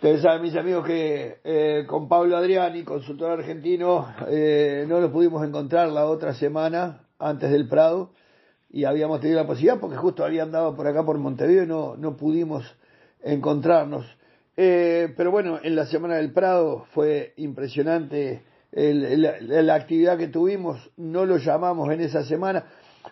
[0.00, 5.46] Ustedes saben, mis amigos, que eh, con Pablo Adriani, consultor argentino, eh, no lo pudimos
[5.46, 8.10] encontrar la otra semana antes del Prado
[8.70, 11.96] y habíamos tenido la posibilidad porque justo había andado por acá por Montevideo y no,
[11.98, 12.64] no pudimos
[13.22, 14.06] encontrarnos.
[14.56, 18.42] Eh, pero bueno, en la semana del Prado fue impresionante
[18.72, 22.64] la, actividad que tuvimos, no lo llamamos en esa semana,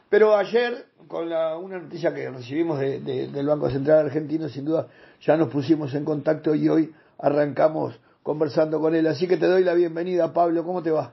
[0.08, 4.88] pero ayer, con la, una noticia que recibimos del Banco Central Argentino, sin duda
[5.20, 9.06] ya nos pusimos en contacto y hoy arrancamos conversando con él.
[9.06, 11.12] Así que te doy la bienvenida, Pablo, ¿cómo te va?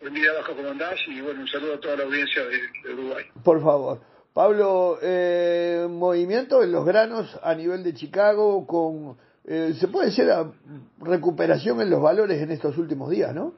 [0.00, 0.98] Buen día, Bajo, ¿cómo andás?
[1.08, 3.24] Y bueno, un saludo a toda la audiencia de, Uruguay.
[3.44, 4.00] Por favor.
[4.32, 10.26] Pablo, eh, movimiento en los granos a nivel de Chicago con, eh, se puede decir,
[11.00, 13.52] recuperación en los valores en estos últimos días, ¿no?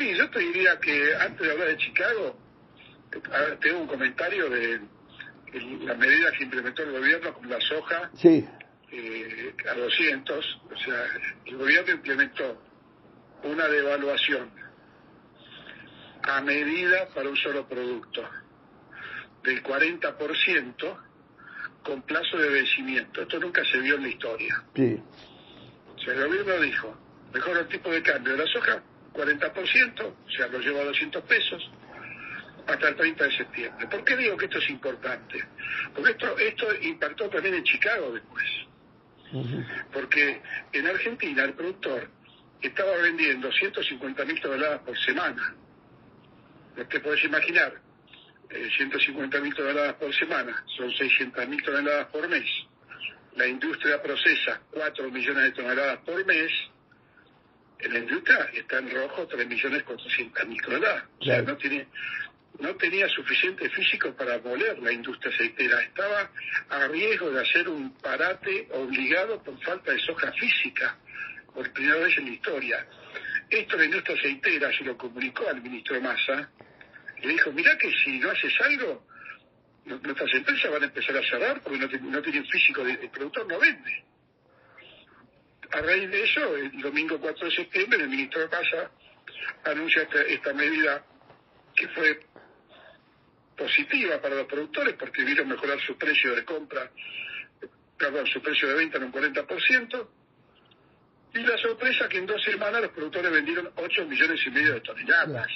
[0.00, 2.34] Sí, yo te diría que antes de hablar de Chicago,
[3.60, 4.80] tengo un comentario de
[5.84, 8.48] la medida que implementó el gobierno con la soja sí.
[8.92, 10.60] eh, a 200.
[10.70, 11.04] O sea,
[11.44, 12.62] el gobierno implementó
[13.42, 14.50] una devaluación
[16.22, 18.26] a medida para un solo producto
[19.42, 20.96] del 40%
[21.82, 23.20] con plazo de vencimiento.
[23.20, 24.64] Esto nunca se vio en la historia.
[24.74, 24.98] Sí.
[25.94, 26.96] O sea, el gobierno dijo,
[27.34, 28.82] mejor el tipo de cambio de la soja,
[29.12, 31.70] 40%, o sea, lo lleva a 200 pesos,
[32.66, 33.86] hasta el 30 de septiembre.
[33.88, 35.44] ¿Por qué digo que esto es importante?
[35.94, 38.46] Porque esto, esto impactó también en Chicago después.
[39.92, 40.40] Porque
[40.72, 42.10] en Argentina el productor
[42.60, 45.54] estaba vendiendo 150 mil toneladas por semana.
[46.88, 47.74] Te puedes imaginar,
[48.48, 52.48] 150 eh, mil toneladas por semana, son 600 mil toneladas por mes.
[53.36, 56.50] La industria procesa 4 millones de toneladas por mes.
[57.82, 61.04] En la industria está en rojo 3 millones 400 mil toneladas.
[61.18, 61.86] O sea, no tiene,
[62.58, 65.80] no tenía suficiente físico para moler la industria aceitera.
[65.82, 66.30] Estaba
[66.68, 70.98] a riesgo de hacer un parate obligado por falta de soja física,
[71.54, 72.86] por primera vez en la historia.
[73.48, 76.50] Esto la industria aceitera se lo comunicó al ministro Massa.
[77.22, 79.06] Le dijo, mira que si no haces algo,
[79.84, 84.04] nuestras empresas van a empezar a cerrar porque no, tienen físico, el productor no vende.
[85.72, 88.90] A raíz de eso, el domingo 4 de septiembre, el ministro Massa
[89.64, 91.04] anuncia esta medida
[91.74, 92.20] que fue
[93.56, 96.90] positiva para los productores porque vieron mejorar su precio de compra,
[97.96, 100.06] perdón, su precio de venta en un 40%.
[101.34, 104.80] Y la sorpresa que en dos semanas los productores vendieron 8 millones y medio de
[104.80, 105.46] toneladas.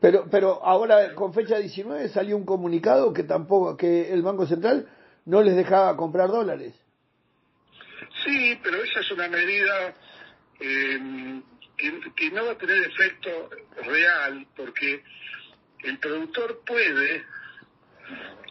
[0.00, 4.86] Pero, pero ahora con fecha 19 salió un comunicado que tampoco, que el Banco Central
[5.24, 6.74] no les dejaba comprar dólares.
[8.26, 9.94] Sí, pero esa es una medida
[10.58, 11.40] eh,
[11.76, 13.50] que, no va a tener efecto
[13.84, 15.04] real porque
[15.84, 17.24] el productor puede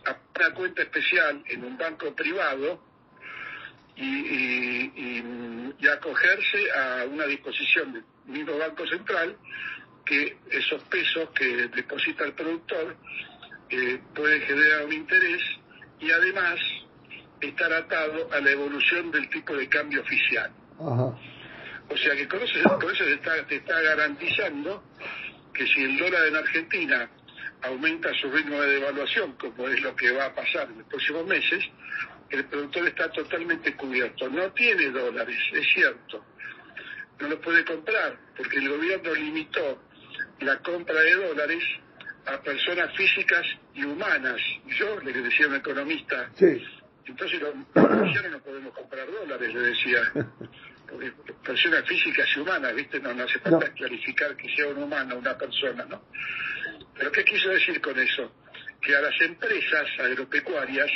[0.06, 2.82] a una cuenta especial en un banco privado
[3.98, 4.92] y,
[5.90, 9.38] acogerse a una disposición del mismo Banco Central
[10.04, 12.98] que esos pesos que deposita el productor
[13.70, 15.42] eh, pueden generar un interés
[16.00, 16.60] y además
[17.42, 20.52] estar atado a la evolución del tipo de cambio oficial.
[21.88, 24.84] O sea que con eso, con eso está, te está garantizando
[25.54, 27.10] que si el dólar en Argentina
[27.62, 31.26] aumenta su ritmo de devaluación, como es lo que va a pasar en los próximos
[31.26, 31.64] meses,
[32.30, 34.30] el productor está totalmente cubierto.
[34.30, 36.26] No tiene dólares, es cierto.
[37.20, 39.82] No lo puede comprar porque el gobierno limitó
[40.40, 41.64] la compra de dólares
[42.26, 44.42] a personas físicas y humanas.
[44.78, 46.30] Yo le decía a un economista,
[47.08, 50.12] entonces los, los no podemos comprar dólares, le decía.
[50.90, 51.12] Porque
[51.44, 53.00] personas físicas y humanas, ¿viste?
[53.00, 56.04] No, no hace falta clarificar que sea un humano, una persona, ¿no?
[56.96, 58.32] ¿Pero qué quiso decir con eso?
[58.82, 60.92] Que a las empresas agropecuarias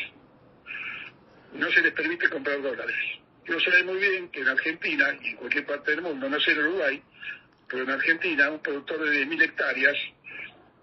[1.54, 2.96] no se les permite comprar dólares.
[3.46, 6.52] Yo sé muy bien que en Argentina y en cualquier parte del mundo, no sé
[6.52, 7.02] en Uruguay,
[7.68, 9.96] pero en Argentina un productor de 10.000 hectáreas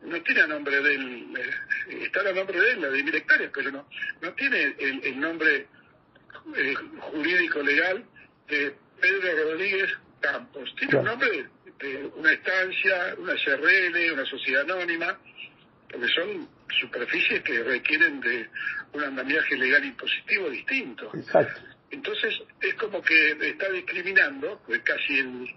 [0.02, 3.14] no tiene a nombre de él, eh, está a nombre de él, la de 10.000
[3.14, 3.88] hectáreas, pero no,
[4.20, 5.66] no tiene el, nombre
[6.56, 8.04] eh, jurídico legal
[8.48, 9.90] de Pedro Rodríguez
[10.20, 10.74] Campos.
[10.78, 11.46] Tiene un nombre
[11.78, 15.18] de una estancia, una SRL, una sociedad anónima,
[15.90, 16.48] porque son
[16.80, 18.48] superficies que requieren de
[18.92, 21.12] un andamiaje legal impositivo distinto.
[21.90, 25.54] Entonces es como que está discriminando, pues casi el,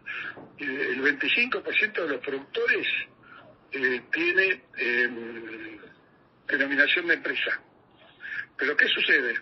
[0.59, 2.88] el 25% de los productores
[3.71, 5.80] eh, tiene em,
[6.48, 7.60] denominación de empresa.
[8.57, 9.36] Pero ¿qué sucede?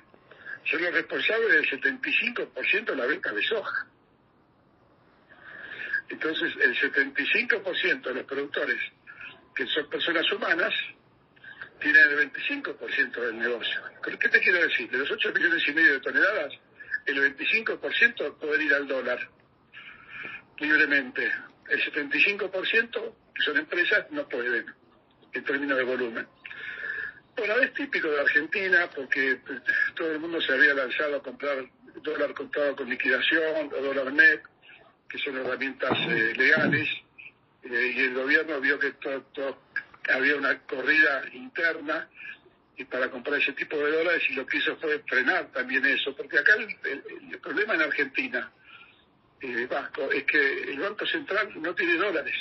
[0.70, 3.88] Son los responsables del 75% de la venta de soja.
[6.10, 8.80] Entonces, el 75% de los productores,
[9.56, 10.74] que son personas humanas,
[11.80, 13.82] tienen el 25% del negocio.
[14.04, 14.90] ¿Qué te quiero decir?
[14.90, 16.54] De los 8 millones y medio de toneladas,
[17.06, 19.20] el 25% poder ir al dólar
[20.60, 21.32] libremente.
[21.70, 24.66] El 75%, que son empresas, no pueden
[25.34, 26.28] en términos de volumen.
[27.36, 29.40] Bueno, es típico de Argentina porque
[29.96, 31.66] todo el mundo se había lanzado a comprar
[32.02, 34.42] dólar contado con liquidación o dólar net,
[35.08, 36.90] que son herramientas eh, legales,
[37.64, 39.62] eh, y el gobierno vio que todo,
[40.10, 42.10] había una corrida interna
[42.76, 46.16] y para comprar ese tipo de dólares y lo que hizo fue frenar también eso,
[46.16, 48.52] porque acá el, problema en Argentina,
[49.42, 52.36] eh, Vasco, es que el Banco Central no tiene dólares.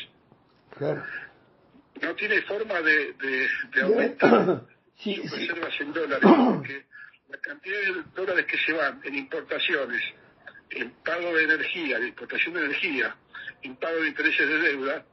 [2.02, 4.62] No tiene forma de, de, aumentar
[4.96, 6.20] sus reservas en dólares,
[6.54, 6.84] porque
[7.28, 10.02] la cantidad de dólares que se van en importaciones,
[10.70, 13.16] en pago de energía, de importación de energía,
[13.62, 15.04] en pago de intereses de deuda,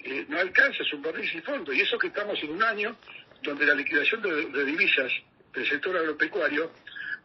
[0.00, 1.72] eh, no alcanza su barril y fondo.
[1.72, 2.96] Y eso que estamos en un año
[3.42, 5.12] donde la liquidación de, divisas
[5.52, 6.70] del sector agropecuario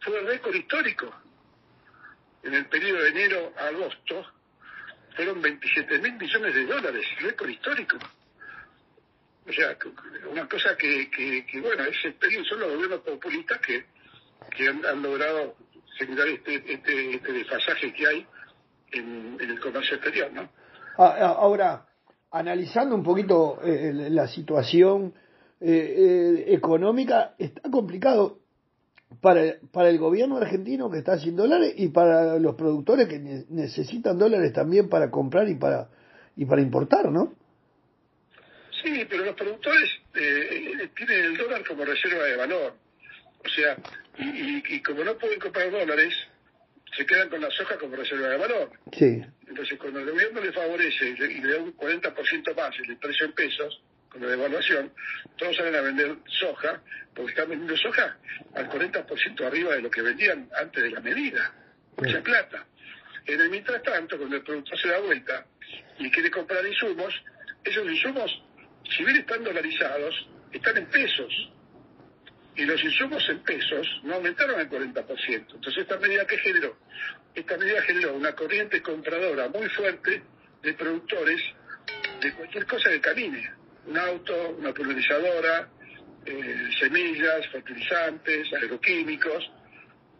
[0.00, 1.14] fue un récord histórico.
[2.42, 4.26] En el periodo de enero a agosto
[5.14, 7.96] fueron 27 mil millones de dólares, récord histórico.
[9.46, 9.76] O sea,
[10.30, 13.84] una cosa que, que, bueno, ese periodo son los gobiernos populistas que,
[14.56, 15.56] que han, logrado
[15.98, 18.26] generar este, este, este, desfasaje que hay
[18.92, 20.48] en, el comercio exterior, ¿no?
[20.96, 21.86] Ah, ah, ahora,
[22.30, 25.12] analizando un poquito eh, la situación
[25.60, 28.38] eh, eh, económica, está complicado
[29.20, 34.18] para, para el gobierno argentino que está sin dólares y para los productores que necesitan
[34.18, 35.88] dólares también para comprar y para,
[36.36, 37.34] y para importar, ¿no?
[38.82, 42.74] Sí, pero los productores tienen el dólar como reserva de valor.
[43.44, 43.76] O sea,
[44.18, 46.14] y, y, como no pueden comprar dólares,
[46.96, 48.70] se quedan con la soja como reserva de valor.
[48.92, 49.22] Sí.
[49.46, 53.32] Entonces, cuando el gobierno le favorece y le, da un 40% más el precio en
[53.32, 53.82] pesos,
[54.14, 54.92] con la devaluación,
[55.36, 56.80] todos salen a vender soja,
[57.12, 58.16] porque están vendiendo soja
[58.54, 61.52] al 40% arriba de lo que vendían antes de la medida.
[61.96, 62.64] Mucha plata.
[63.26, 65.46] En el mientras tanto, cuando el productor se da vuelta
[65.98, 67.12] y quiere comprar insumos,
[67.64, 68.30] esos insumos,
[68.88, 71.32] si bien están dolarizados, están en pesos
[72.54, 75.08] y los insumos en pesos no aumentaron el 40%.
[75.28, 76.78] Entonces, ¿esta medida que generó?
[77.34, 80.22] Esta medida generó una corriente compradora muy fuerte
[80.62, 81.42] de productores
[82.20, 83.63] de cualquier cosa que camine.
[83.86, 85.68] Un auto, una pulverizadora,
[86.24, 89.50] eh, semillas, fertilizantes, agroquímicos,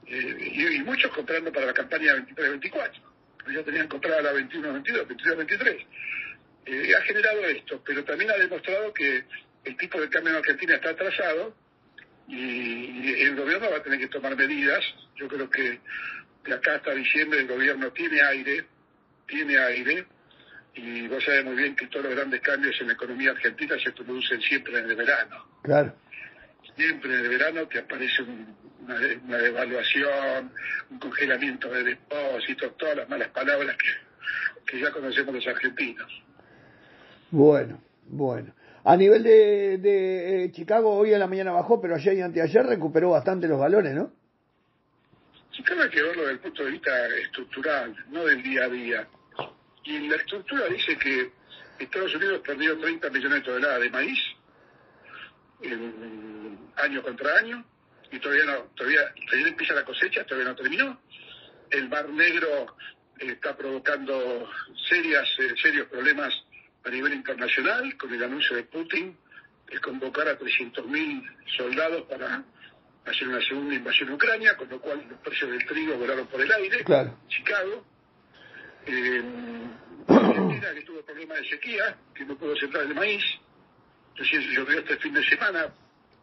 [0.07, 2.93] eh, y, muchos comprando para la campaña 23-24.
[3.53, 5.87] Ya tenían comprada la 21-22, 22-23.
[6.67, 9.25] Eh, ha generado esto, pero también ha demostrado que
[9.65, 11.55] el tipo de cambio en Argentina está atrasado
[12.27, 14.83] y el gobierno va a tener que tomar medidas.
[15.17, 15.81] Yo creo que
[16.45, 18.67] de acá hasta diciembre el gobierno tiene aire,
[19.27, 20.07] tiene aire,
[20.75, 23.93] y vos sabés muy bien que todos los grandes cambios en la economía argentina se
[23.93, 25.45] producen siempre en el verano.
[25.63, 25.95] Claro.
[26.77, 30.53] Siempre en el verano que aparece una, devaluación,
[30.91, 36.23] un congelamiento de depósitos, todas las malas palabras que, que ya conocemos los argentinos.
[37.31, 38.53] Bueno, bueno.
[38.85, 42.67] A nivel de, de eh, Chicago, hoy en la mañana bajó, pero ayer y anteayer
[42.67, 44.13] recuperó bastante los valores, ¿no?
[45.53, 49.09] Chicago hay que verlo desde el punto de vista estructural, no del día a día.
[49.85, 51.33] Y la estructura dice que
[51.79, 54.19] Estados Unidos perdió 30 millones de toneladas de maíz
[55.63, 57.65] en, año contra año
[58.11, 61.01] y todavía no, todavía, todavía empieza la cosecha, todavía no terminó.
[61.71, 62.77] El Mar Negro
[63.19, 64.49] está provocando
[64.89, 66.35] serias, eh, serios problemas
[66.85, 69.17] a nivel internacional con el anuncio de Putin
[69.71, 72.45] de convocar a 300.000 soldados para
[73.07, 76.41] hacer una segunda invasión a Ucrania, con lo cual los precios del trigo volaron por
[76.41, 76.85] el aire.
[76.85, 77.19] Claro.
[77.29, 77.85] Chicago.
[78.87, 79.23] Eh,
[80.09, 83.25] Argentina, que tuvo problemas de sequía, que no pudo sembrar el maíz.
[84.17, 85.73] Recién llovió este fin de semana,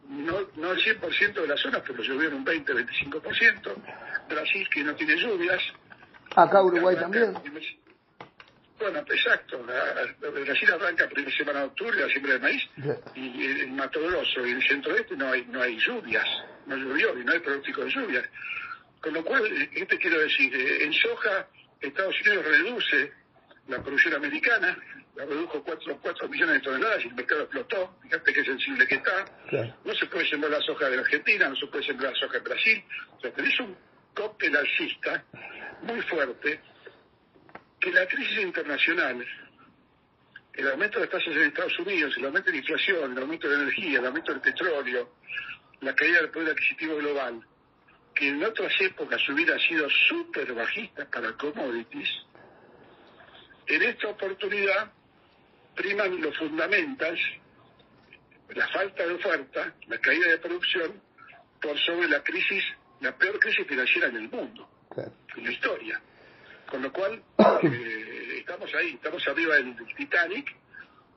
[0.08, 3.74] no, no el 100% de las zonas, pero llovió en un 20-25%.
[4.28, 5.60] Brasil, que no tiene lluvias.
[6.34, 7.34] Acá Uruguay también.
[8.78, 9.64] Bueno, exacto.
[10.44, 12.68] Brasil arranca primera semana de octubre, la siembra de maíz,
[13.14, 16.26] y en Mato Grosso y en el centro este no hay, no hay lluvias,
[16.66, 18.24] no llovió y no hay pronóstico de lluvias.
[19.00, 19.42] Con lo cual,
[19.72, 20.54] ¿qué te quiero decir?
[20.54, 21.46] Eh, en soja,
[21.82, 23.12] Estados Unidos reduce
[23.68, 24.76] la producción americana,
[25.16, 27.98] la redujo 4, 4 millones de toneladas y el mercado explotó.
[28.02, 29.24] Fíjate qué sensible que está.
[29.84, 32.38] No se puede sembrar la soja de la Argentina, no se puede sembrar la soja
[32.38, 32.84] en Brasil.
[33.16, 33.76] O sea, tenés un
[34.14, 35.24] cóctel alcista
[35.82, 36.60] muy fuerte
[37.80, 39.26] que la crisis internacional,
[40.54, 43.48] el aumento de las tasas en Estados Unidos, el aumento de la inflación, el aumento
[43.48, 45.16] de la energía, el aumento del petróleo,
[45.80, 47.44] la caída del poder adquisitivo global,
[48.14, 52.10] que en otras épocas hubiera sido súper bajista para commodities,
[53.66, 54.92] en esta oportunidad
[55.74, 57.20] priman los fundamentals,
[58.50, 61.00] la falta de oferta, la caída de producción,
[61.60, 62.64] por sobre la crisis,
[63.00, 64.68] la peor crisis financiera en el mundo.
[65.36, 66.00] en la historia.
[66.66, 67.22] Con lo cual,
[67.62, 70.54] eh, estamos ahí, estamos arriba del, Titanic,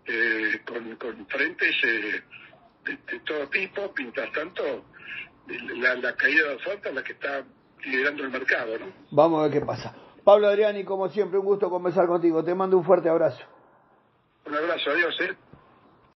[0.06, 2.24] eh, con, con, frentes eh,
[2.86, 4.86] de, todo tipo, mientras tanto,
[5.48, 7.44] la, la caída de oferta es la que está
[7.84, 8.78] liderando el mercado.
[8.80, 8.86] ¿no?
[9.12, 9.96] Vamos a ver qué pasa.
[10.24, 12.44] Pablo Adriani, como siempre, un gusto conversar contigo.
[12.44, 13.44] Te mando un fuerte abrazo.
[14.46, 15.16] Un abrazo, adiós.
[15.22, 15.36] ¿eh?